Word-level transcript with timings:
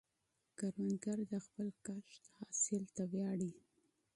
کروندګر 0.57 1.19
د 1.31 1.33
خپل 1.45 1.67
کښت 1.85 2.23
حاصل 2.37 2.83
ته 2.95 3.03
ویاړي 3.11 3.51